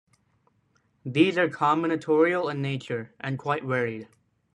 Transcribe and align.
These 1.05 1.37
are 1.37 1.47
combinatorial 1.47 2.49
in 2.51 2.59
nature, 2.59 3.13
and 3.19 3.37
quite 3.37 3.63
varied. 3.63 4.07